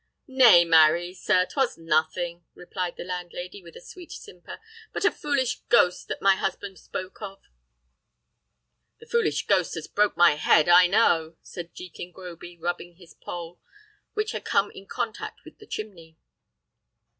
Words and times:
"Nay, 0.25 0.65
marry, 0.65 1.13
sir, 1.13 1.45
'twas 1.45 1.77
nothing," 1.77 2.43
replied 2.55 2.97
the 2.97 3.03
landlady, 3.03 3.61
with 3.61 3.75
a 3.75 3.81
sweet 3.81 4.11
simper, 4.11 4.59
"but 4.91 5.05
a 5.05 5.11
foolish 5.11 5.59
ghost 5.69 6.07
that 6.07 6.23
my 6.23 6.33
husband 6.35 6.79
spoke 6.79 7.21
of." 7.21 7.39
"The 8.99 9.05
foolish 9.05 9.45
ghost 9.45 9.75
has 9.75 9.85
broke 9.87 10.17
my 10.17 10.31
head, 10.37 10.67
I 10.67 10.87
know," 10.87 11.35
said 11.43 11.75
Jekin 11.75 12.11
Groby, 12.11 12.57
rubbing 12.57 12.95
his 12.95 13.13
pole, 13.13 13.59
which 14.15 14.31
had 14.31 14.43
come 14.43 14.71
in 14.71 14.87
contact 14.87 15.41
with 15.45 15.59
the 15.59 15.67
chimney. 15.67 16.17